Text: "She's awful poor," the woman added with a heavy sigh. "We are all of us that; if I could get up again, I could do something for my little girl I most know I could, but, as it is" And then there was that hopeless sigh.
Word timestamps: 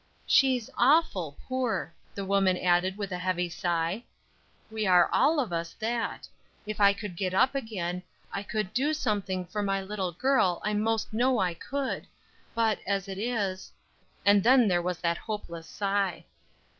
"She's 0.25 0.67
awful 0.79 1.37
poor," 1.47 1.93
the 2.15 2.25
woman 2.25 2.57
added 2.57 2.97
with 2.97 3.11
a 3.11 3.19
heavy 3.19 3.49
sigh. 3.49 4.03
"We 4.71 4.87
are 4.87 5.07
all 5.13 5.39
of 5.39 5.53
us 5.53 5.73
that; 5.73 6.27
if 6.65 6.81
I 6.81 6.91
could 6.91 7.15
get 7.15 7.35
up 7.35 7.53
again, 7.53 8.01
I 8.33 8.41
could 8.41 8.73
do 8.73 8.95
something 8.95 9.45
for 9.45 9.61
my 9.61 9.79
little 9.79 10.11
girl 10.11 10.59
I 10.65 10.73
most 10.73 11.13
know 11.13 11.37
I 11.37 11.53
could, 11.53 12.07
but, 12.55 12.79
as 12.87 13.07
it 13.07 13.19
is" 13.19 13.71
And 14.25 14.41
then 14.43 14.67
there 14.67 14.81
was 14.81 14.97
that 15.01 15.17
hopeless 15.19 15.67
sigh. 15.67 16.25